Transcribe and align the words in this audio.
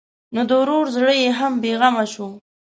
نو 0.33 0.41
د 0.49 0.51
ورور 0.61 0.85
زړه 0.95 1.11
یې 1.21 1.29
هم 1.39 1.53
بېغمه 1.63 2.05
شو. 2.13 2.27